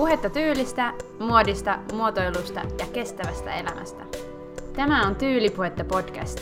[0.00, 4.04] Puhetta tyylistä, muodista, muotoilusta ja kestävästä elämästä.
[4.76, 6.40] Tämä on Tyylipuhetta podcast.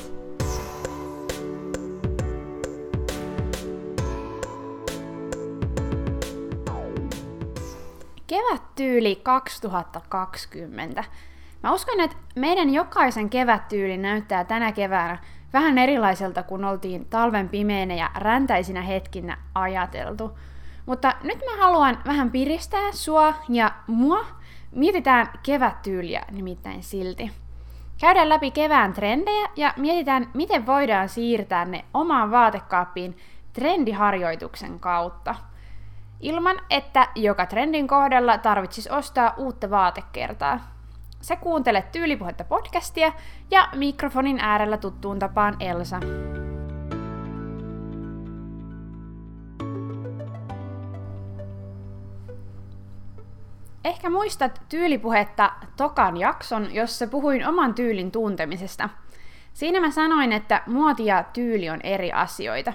[8.26, 11.04] Kevättyyli 2020.
[11.62, 15.18] Mä uskon, että meidän jokaisen kevättyyli näyttää tänä keväänä
[15.52, 20.38] vähän erilaiselta kuin oltiin talven pimeinä ja räntäisinä hetkinä ajateltu.
[20.88, 24.24] Mutta nyt mä haluan vähän piristää sua ja mua.
[24.70, 27.32] Mietitään kevättyyliä nimittäin silti.
[28.00, 33.16] Käydään läpi kevään trendejä ja mietitään, miten voidaan siirtää ne omaan vaatekaappiin
[33.52, 35.34] trendiharjoituksen kautta.
[36.20, 40.60] Ilman, että joka trendin kohdalla tarvitsisi ostaa uutta vaatekertaa.
[41.20, 43.12] Sä kuuntelet Tyylipuhetta podcastia
[43.50, 46.00] ja mikrofonin äärellä tuttuun tapaan Elsa.
[53.88, 58.88] Ehkä muistat tyylipuhetta tokan jakson, jossa puhuin oman tyylin tuntemisesta.
[59.54, 62.72] Siinä mä sanoin, että muoti ja tyyli on eri asioita.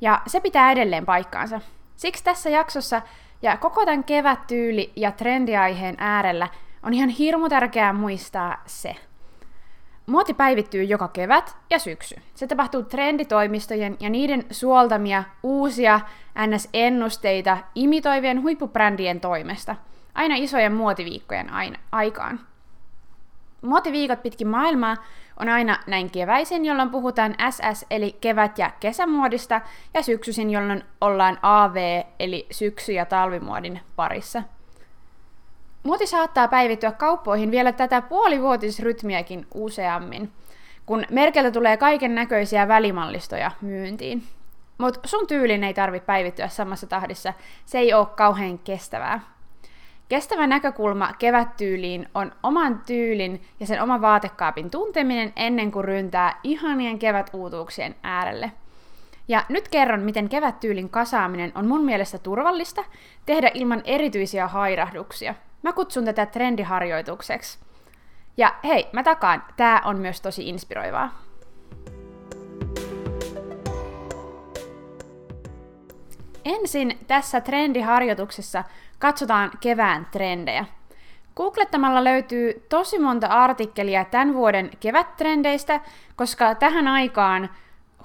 [0.00, 1.60] Ja se pitää edelleen paikkaansa.
[1.96, 3.02] Siksi tässä jaksossa
[3.42, 6.48] ja koko tämän kevättyyli- ja trendiaiheen äärellä
[6.82, 8.96] on ihan hirmu tärkeää muistaa se.
[10.06, 12.16] Muoti päivittyy joka kevät ja syksy.
[12.34, 16.00] Se tapahtuu trenditoimistojen ja niiden suoltamia uusia
[16.38, 19.76] NS-ennusteita imitoivien huippubrändien toimesta–
[20.14, 22.40] aina isojen muotiviikkojen aina, aikaan.
[23.62, 24.96] Muotiviikot pitkin maailmaa
[25.40, 29.60] on aina näin keväisin, jolloin puhutaan SS eli kevät- ja kesämuodista,
[29.94, 34.42] ja syksyisin, jolloin ollaan AV eli syksy- ja talvimuodin parissa.
[35.82, 40.32] Muoti saattaa päivittyä kauppoihin vielä tätä puolivuotisrytmiäkin useammin,
[40.86, 44.22] kun Merkeltä tulee kaiken näköisiä välimallistoja myyntiin.
[44.78, 47.34] Mutta sun tyylin ei tarvitse päivittyä samassa tahdissa,
[47.66, 49.20] se ei ole kauhean kestävää.
[50.12, 56.98] Kestävä näkökulma kevättyyliin on oman tyylin ja sen oman vaatekaapin tunteminen ennen kuin ryntää ihanien
[56.98, 58.52] kevätuutuuksien äärelle.
[59.28, 62.84] Ja nyt kerron, miten kevättyylin kasaaminen on mun mielestä turvallista
[63.26, 65.34] tehdä ilman erityisiä hairahduksia.
[65.62, 67.58] Mä kutsun tätä trendiharjoitukseksi.
[68.36, 71.10] Ja hei, mä takaan, tää on myös tosi inspiroivaa.
[76.44, 78.64] Ensin tässä trendiharjoituksessa
[78.98, 80.64] katsotaan kevään trendejä.
[81.36, 85.80] Googlettamalla löytyy tosi monta artikkelia tämän vuoden kevättrendeistä,
[86.16, 87.50] koska tähän aikaan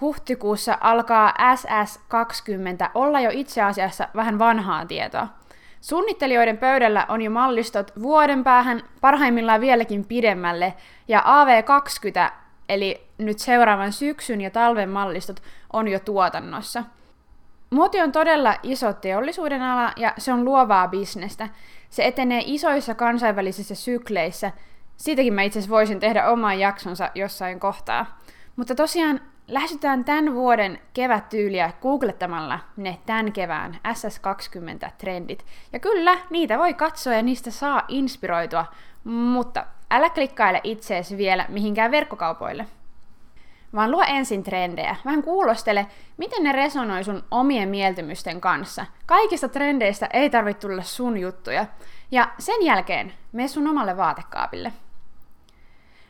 [0.02, 5.28] huhtikuussa alkaa SS20 olla jo itse asiassa vähän vanhaa tietoa.
[5.82, 10.74] Suunnittelijoiden pöydällä on jo mallistot vuoden päähän, parhaimmillaan vieläkin pidemmälle,
[11.08, 12.32] ja AV20,
[12.70, 15.42] eli nyt seuraavan syksyn ja talven mallistot,
[15.74, 16.84] on jo tuotannossa–
[17.70, 21.50] Muoti on todella iso teollisuuden ala ja se on luovaa bisnestä.
[21.90, 24.52] Se etenee isoissa kansainvälisissä sykleissä.
[24.98, 28.20] Siitäkin mä itse voisin tehdä oman jaksonsa jossain kohtaa.
[28.56, 35.46] Mutta tosiaan lähestytään tämän vuoden kevättyyliä googlettamalla ne tämän kevään SS20-trendit.
[35.74, 38.66] Ja kyllä, niitä voi katsoa ja niistä saa inspiroitua,
[39.04, 42.66] mutta älä klikkaile itseesi vielä mihinkään verkkokaupoille
[43.76, 44.96] vaan luo ensin trendejä.
[45.06, 48.86] Vähän kuulostele, miten ne resonoi sun omien mieltymysten kanssa.
[49.06, 51.66] Kaikista trendeistä ei tarvitse tulla sun juttuja.
[52.12, 54.74] Ja sen jälkeen mene sun omalle vaatekaapille.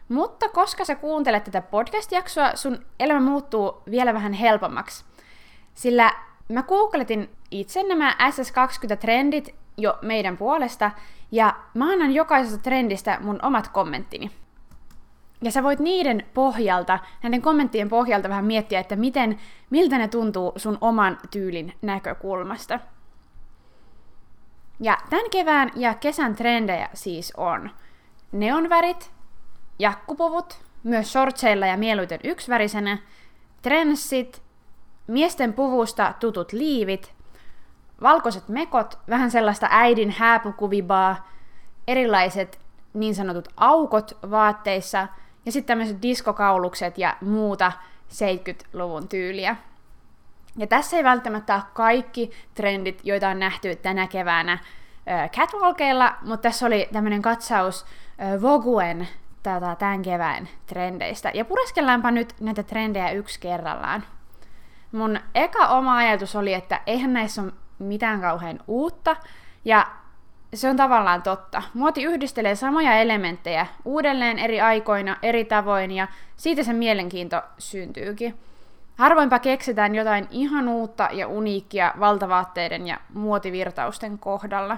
[0.09, 5.05] Mutta koska sä kuuntelet tätä podcast-jaksoa, sun elämä muuttuu vielä vähän helpommaksi.
[5.73, 6.11] Sillä
[6.49, 10.91] mä googletin itse nämä SS20-trendit jo meidän puolesta,
[11.31, 14.31] ja mä annan jokaisesta trendistä mun omat kommenttini.
[15.41, 19.37] Ja sä voit niiden pohjalta, näiden kommenttien pohjalta vähän miettiä, että miten,
[19.69, 22.79] miltä ne tuntuu sun oman tyylin näkökulmasta.
[24.79, 27.69] Ja tämän kevään ja kesän trendejä siis on
[28.31, 29.11] neonvärit,
[29.79, 32.97] jakkupuvut, myös shortseilla ja mieluiten yksivärisenä,
[33.61, 34.41] trenssit,
[35.07, 37.13] miesten puvusta tutut liivit,
[38.01, 41.29] valkoiset mekot, vähän sellaista äidin hääpukuvibaa,
[41.87, 42.59] erilaiset
[42.93, 45.07] niin sanotut aukot vaatteissa–
[45.47, 47.71] ja sitten tämmöiset diskokaulukset ja muuta
[48.09, 49.55] 70-luvun tyyliä.
[50.57, 54.59] Ja tässä ei välttämättä ole kaikki trendit, joita on nähty tänä keväänä
[55.27, 57.85] catwalkeilla, mutta tässä oli tämmöinen katsaus
[58.41, 59.07] Voguen
[59.43, 61.31] tätä, tämän kevään trendeistä.
[61.33, 64.03] Ja pureskellaanpa nyt näitä trendejä yksi kerrallaan.
[64.91, 69.15] Mun eka oma ajatus oli, että eihän näissä ole mitään kauhean uutta,
[69.65, 69.87] ja
[70.53, 71.63] se on tavallaan totta.
[71.73, 76.07] Muoti yhdistelee samoja elementtejä uudelleen eri aikoina, eri tavoin ja
[76.37, 78.37] siitä se mielenkiinto syntyykin.
[78.95, 84.77] Harvoinpa keksitään jotain ihan uutta ja uniikkia valtavaatteiden ja muotivirtausten kohdalla.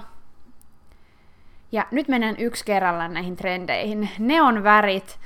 [1.72, 4.10] Ja nyt mennään yksi kerrallaan näihin trendeihin.
[4.20, 5.20] Neon värit.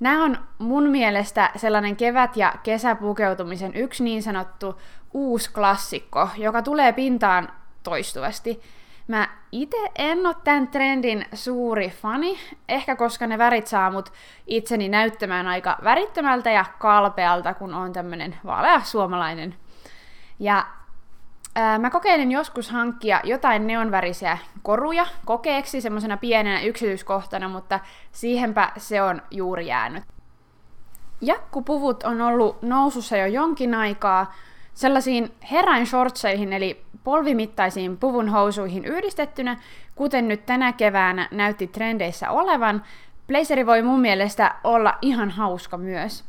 [0.00, 4.80] Nämä on mun mielestä sellainen kevät- ja kesäpukeutumisen yksi niin sanottu
[5.14, 7.48] uusi klassikko, joka tulee pintaan
[7.82, 8.60] toistuvasti.
[9.10, 14.12] Mä itse en ole tämän trendin suuri fani, ehkä koska ne värit saa mut
[14.46, 19.54] itseni näyttämään aika värittömältä ja kalpealta, kun on tämmönen vaalea suomalainen.
[20.38, 20.66] Ja
[21.54, 27.80] ää, mä kokeilin joskus hankkia jotain neonvärisiä koruja kokeeksi semmoisena pienenä yksityiskohtana, mutta
[28.12, 30.04] siihenpä se on juuri jäänyt.
[31.20, 34.32] Jakkupuvut on ollut nousussa jo jonkin aikaa,
[34.74, 39.56] sellaisiin herrain shortseihin eli polvimittaisiin puvun housuihin yhdistettynä,
[39.94, 42.84] kuten nyt tänä keväänä näytti trendeissä olevan,
[43.26, 46.24] blazeri voi mun mielestä olla ihan hauska myös.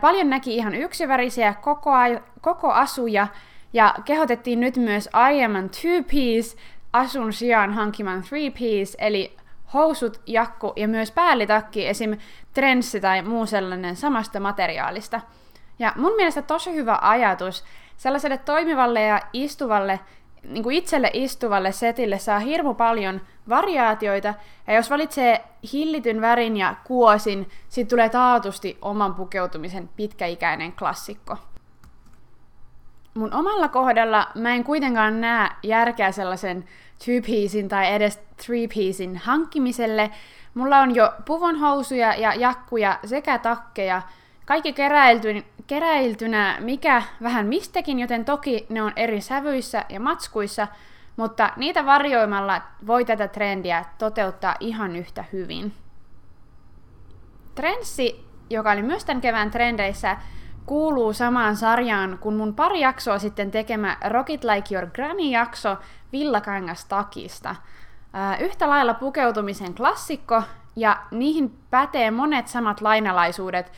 [0.00, 3.26] Paljon näki ihan yksivärisiä koko, a- koko asuja,
[3.72, 6.58] ja kehotettiin nyt myös aiemman two-piece
[6.92, 9.36] asun sijaan hankimaan three-piece, eli
[9.74, 12.16] housut, jakku ja myös päällitakki, esim.
[12.54, 15.20] trenssi tai muu sellainen samasta materiaalista.
[15.78, 17.64] Ja mun mielestä tosi hyvä ajatus,
[17.96, 20.00] sellaiselle toimivalle ja istuvalle,
[20.42, 24.34] niin kuin itselle istuvalle setille saa hirmu paljon variaatioita,
[24.66, 31.36] ja jos valitsee hillityn värin ja kuosin, siitä tulee taatusti oman pukeutumisen pitkäikäinen klassikko.
[33.14, 36.64] Mun omalla kohdalla mä en kuitenkaan näe järkeä sellaisen
[36.98, 40.10] two-piecein tai edes three-piecein hankkimiselle.
[40.54, 44.02] Mulla on jo puvonhousuja ja jakkuja sekä takkeja,
[44.48, 50.68] kaikki keräilty, keräiltynä mikä vähän mistäkin, joten toki ne on eri sävyissä ja matskuissa,
[51.16, 55.72] mutta niitä varjoimalla voi tätä trendiä toteuttaa ihan yhtä hyvin.
[57.54, 60.16] Trenssi, joka oli myös tämän kevään trendeissä,
[60.66, 65.76] kuuluu samaan sarjaan kuin mun pari jaksoa sitten tekemä Rocket Like Your Granny-jakso
[66.12, 67.56] villakangastakista.
[68.40, 70.42] Yhtä lailla pukeutumisen klassikko,
[70.76, 73.72] ja niihin pätee monet samat lainalaisuudet,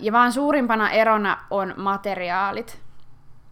[0.00, 2.84] ja vaan suurimpana erona on materiaalit.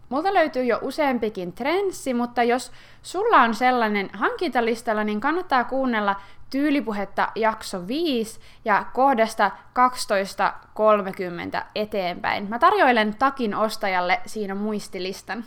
[0.09, 2.71] Multa löytyy jo useampikin trenssi, mutta jos
[3.01, 6.15] sulla on sellainen hankintalistalla, niin kannattaa kuunnella
[6.49, 9.51] tyylipuhetta jakso 5 ja kohdasta
[11.57, 12.49] 12.30 eteenpäin.
[12.49, 15.45] Mä tarjoilen takin ostajalle siinä muistilistan.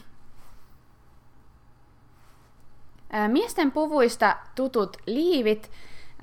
[3.29, 5.70] Miesten puvuista tutut liivit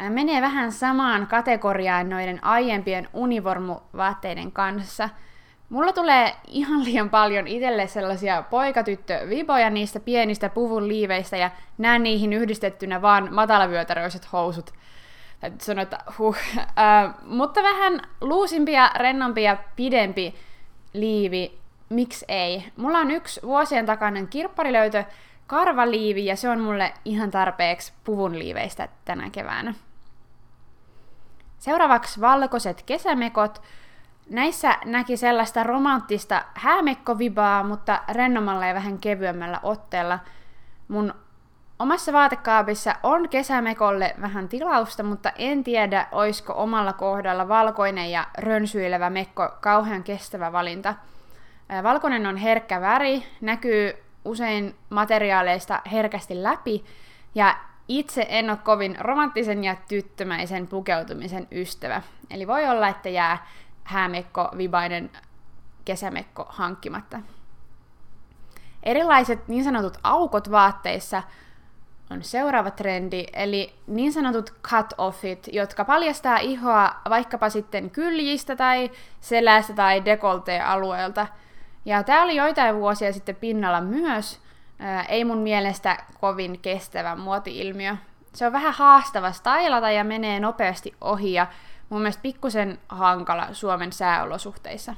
[0.09, 5.09] menee vähän samaan kategoriaan noiden aiempien univormuvaatteiden kanssa.
[5.69, 12.33] Mulla tulee ihan liian paljon itselle sellaisia poikatyttö-viboja niistä pienistä puvun liiveistä ja näen niihin
[12.33, 14.73] yhdistettynä vaan matalavyötäröiset housut.
[15.39, 16.37] Täytyy sanoa, että huh.
[16.57, 20.35] Äh, mutta vähän luusimpia, rennompia, pidempi
[20.93, 21.57] liivi,
[21.89, 22.65] miksi ei?
[22.77, 25.03] Mulla on yksi vuosien takainen kirpparilöytö,
[25.47, 29.73] karvaliivi ja se on mulle ihan tarpeeksi puvun liiveistä tänä keväänä.
[31.59, 33.61] Seuraavaksi valkoiset kesämekot.
[34.29, 40.19] Näissä näki sellaista romanttista häämekkovibaa, mutta rennomalla ja vähän kevyemmällä otteella.
[40.87, 41.13] Mun
[41.79, 49.09] omassa vaatekaapissa on kesämekolle vähän tilausta, mutta en tiedä, oisko omalla kohdalla valkoinen ja rönsyilevä
[49.09, 50.95] mekko kauhean kestävä valinta.
[51.83, 56.85] Valkoinen on herkkä väri, näkyy usein materiaaleista herkästi läpi,
[57.35, 62.01] ja itse en ole kovin romanttisen ja tyttömäisen pukeutumisen ystävä.
[62.29, 63.47] Eli voi olla, että jää
[63.83, 65.11] häämekko, vibainen
[65.85, 67.19] kesämekko hankkimatta.
[68.83, 71.23] Erilaiset niin sanotut aukot vaatteissa
[72.09, 79.73] on seuraava trendi, eli niin sanotut cut-offit, jotka paljastaa ihoa vaikkapa sitten kyljistä tai selästä
[79.73, 81.27] tai dekolte-alueelta.
[81.85, 84.39] Ja tämä oli joitain vuosia sitten pinnalla myös,
[85.09, 87.95] ei mun mielestä kovin kestävä muoti-ilmiö.
[88.33, 91.47] Se on vähän haastava stylata ja menee nopeasti ohi ja
[91.89, 94.95] mun mielestä pikkusen hankala Suomen sääolosuhteissa.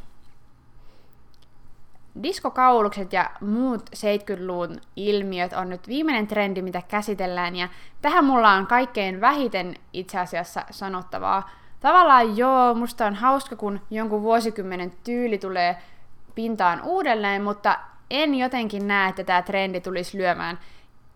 [2.24, 7.68] Diskokaulukset ja muut 70-luvun ilmiöt on nyt viimeinen trendi, mitä käsitellään, ja
[8.01, 11.50] tähän mulla on kaikkein vähiten itse asiassa sanottavaa.
[11.80, 15.77] Tavallaan joo, musta on hauska, kun jonkun vuosikymmenen tyyli tulee
[16.36, 20.60] pintaan uudelleen, mutta en jotenkin näe, että tämä trendi tulisi lyömään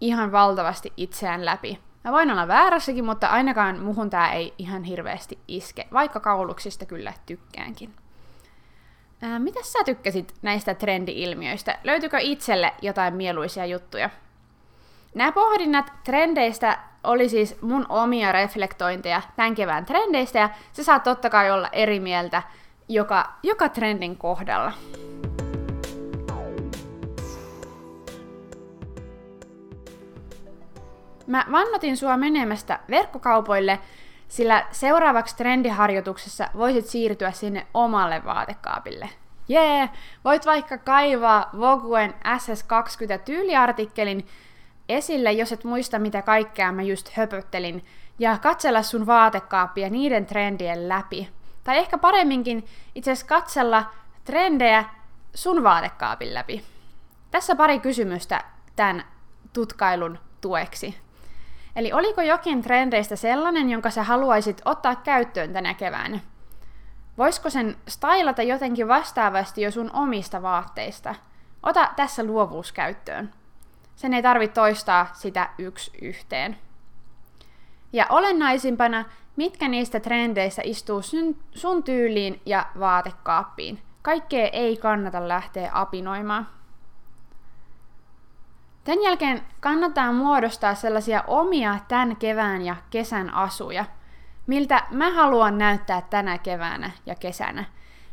[0.01, 1.79] ihan valtavasti itseään läpi.
[2.03, 7.13] Mä voin olla väärässäkin, mutta ainakaan muhun tämä ei ihan hirveästi iske, vaikka kauluksista kyllä
[7.25, 7.93] tykkäänkin.
[9.21, 11.77] Ää, mitä sä tykkäsit näistä trendi-ilmiöistä?
[11.83, 14.09] Löytyykö itselle jotain mieluisia juttuja?
[15.15, 21.29] Nämä pohdinnat trendeistä oli siis mun omia reflektointeja tämän kevään trendeistä, ja se saa totta
[21.29, 22.43] kai olla eri mieltä
[22.89, 24.71] joka, joka trendin kohdalla.
[31.29, 33.79] Mä vannotin sua menemästä verkkokaupoille,
[34.27, 39.09] sillä seuraavaksi trendiharjoituksessa voisit siirtyä sinne omalle vaatekaapille.
[39.47, 39.77] Jee!
[39.77, 39.89] Yeah.
[40.25, 44.27] Voit vaikka kaivaa Voguen SS20 tyyliartikkelin
[44.89, 47.85] esille, jos et muista mitä kaikkea mä just höpöttelin,
[48.19, 51.29] ja katsella sun vaatekaappia niiden trendien läpi.
[51.63, 53.85] Tai ehkä paremminkin itse asiassa katsella
[54.23, 54.85] trendejä
[55.33, 56.65] sun vaatekaapin läpi.
[57.31, 58.43] Tässä pari kysymystä
[58.75, 59.03] tämän
[59.53, 61.08] tutkailun tueksi.
[61.79, 66.19] Eli oliko jokin trendeistä sellainen, jonka sä haluaisit ottaa käyttöön tänä keväänä?
[67.17, 71.15] Voisiko sen stylata jotenkin vastaavasti jo sun omista vaatteista?
[71.63, 73.33] Ota tässä luovuus käyttöön.
[73.95, 76.57] Sen ei tarvitse toistaa sitä yksi yhteen.
[77.93, 79.05] Ja olennaisimpana,
[79.35, 81.01] mitkä niistä trendeistä istuu
[81.55, 83.81] sun, tyyliin ja vaatekaappiin.
[84.01, 86.47] Kaikkea ei kannata lähteä apinoimaan.
[88.89, 93.85] Tämän jälkeen kannattaa muodostaa sellaisia omia tämän kevään ja kesän asuja,
[94.47, 97.65] miltä mä haluan näyttää tänä keväänä ja kesänä.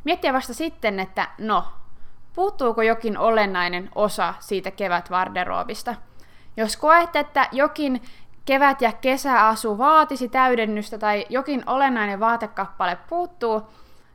[0.04, 1.64] Miettiä vasta sitten, että no,
[2.34, 5.94] puuttuuko jokin olennainen osa siitä kevätvarderoobista.
[6.56, 8.02] Jos koet, että jokin
[8.44, 13.62] kevät- ja kesäasu vaatisi täydennystä tai jokin olennainen vaatekappale puuttuu,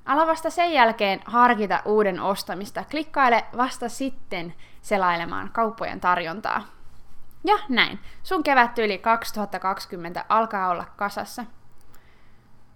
[0.05, 2.83] ala vasta sen jälkeen harkita uuden ostamista.
[2.91, 6.63] Klikkaile vasta sitten selailemaan kauppojen tarjontaa.
[7.43, 11.45] Ja näin, sun kevättyyli 2020 alkaa olla kasassa.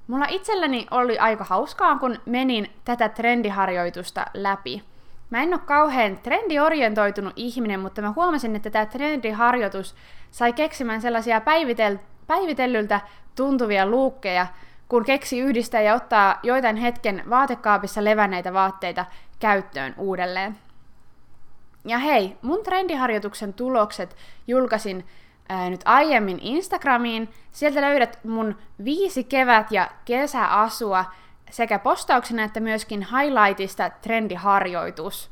[0.07, 4.83] Mulla itselläni oli aika hauskaa, kun menin tätä trendiharjoitusta läpi.
[5.29, 9.95] Mä en ole kauhean trendiorientoitunut ihminen, mutta mä huomasin, että tämä trendiharjoitus
[10.31, 13.01] sai keksimään sellaisia päivitel- päivitellyltä
[13.35, 14.47] tuntuvia luukkeja,
[14.89, 19.05] kun keksi yhdistää ja ottaa joitain hetken vaatekaapissa levänneitä vaatteita
[19.39, 20.57] käyttöön uudelleen.
[21.85, 24.15] Ja hei, mun trendiharjoituksen tulokset
[24.47, 25.05] julkaisin
[25.49, 27.29] ää, nyt aiemmin Instagramiin.
[27.51, 31.05] Sieltä löydät mun viisi kevät- ja kesäasua
[31.51, 35.29] sekä postauksena että myöskin highlightista trendiharjoitus.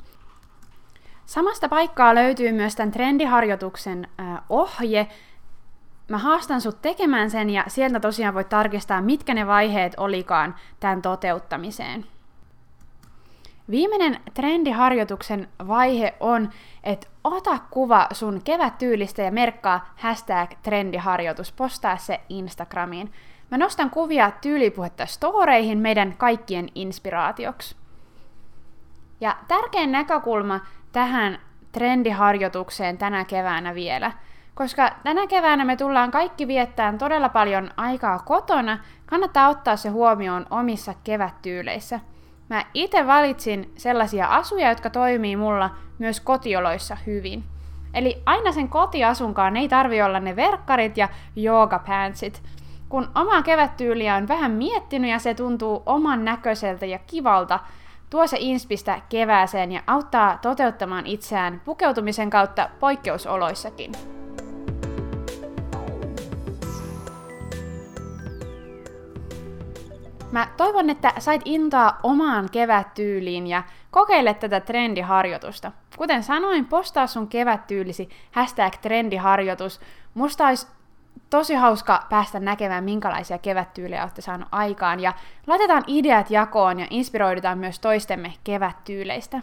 [1.25, 5.07] Samasta paikkaa löytyy myös tämän trendiharjoituksen ää, ohje.
[6.09, 11.01] Mä haastan sut tekemään sen ja sieltä tosiaan voit tarkistaa, mitkä ne vaiheet olikaan tämän
[11.01, 12.05] toteuttamiseen.
[13.69, 16.49] Viimeinen trendiharjoituksen vaihe on,
[16.83, 23.11] että ota kuva sun kevättyylistä ja merkkaa hashtag trendiharjoitus, postaa se Instagramiin.
[23.51, 27.75] Mä nostan kuvia tyylipuhetta storeihin meidän kaikkien inspiraatioksi.
[29.21, 30.59] Ja tärkein näkökulma
[30.91, 31.39] tähän
[31.71, 34.11] trendiharjoitukseen tänä keväänä vielä,
[34.55, 40.45] koska tänä keväänä me tullaan kaikki viettämään todella paljon aikaa kotona, kannattaa ottaa se huomioon
[40.49, 41.99] omissa kevättyyleissä–
[42.53, 45.69] Mä itse valitsin sellaisia asuja, jotka toimii mulla
[45.99, 47.43] myös kotioloissa hyvin.
[47.93, 52.43] Eli aina sen kotiasunkaan ei tarvi olla ne verkkarit ja joogapantsit.
[52.89, 57.59] Kun omaa kevättyyliä on vähän miettinyt ja se tuntuu oman näköiseltä ja kivalta,
[58.09, 63.91] tuo se inspistä kevääseen ja auttaa toteuttamaan itseään pukeutumisen kautta poikkeusoloissakin.
[70.33, 75.71] Mä toivon, että sait intoa omaan kevättyyliin ja kokeile tätä trendiharjoitusta.
[75.97, 79.81] Kuten sanoin, postaa sun kevättyylisi hashtag trendiharjoitus.
[80.13, 80.67] Musta olisi
[81.29, 84.99] tosi hauska päästä näkemään, minkälaisia kevättyylejä olette saanut aikaan.
[84.99, 85.13] Ja
[85.47, 89.41] laitetaan ideat jakoon ja inspiroidutaan myös toistemme kevättyyleistä.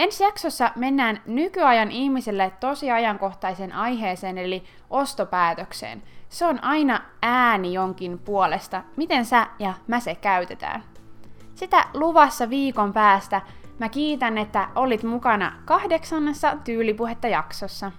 [0.00, 6.02] Ensi jaksossa mennään nykyajan ihmiselle tosi ajankohtaisen aiheeseen, eli ostopäätökseen.
[6.28, 10.82] Se on aina ääni jonkin puolesta, miten sä ja mä se käytetään.
[11.54, 13.40] Sitä luvassa viikon päästä.
[13.78, 17.92] Mä kiitän, että olit mukana kahdeksannessa tyylipuhetta jaksossa.